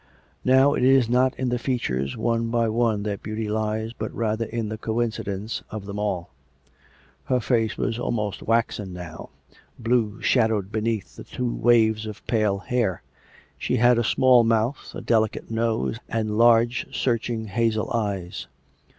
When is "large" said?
16.35-16.87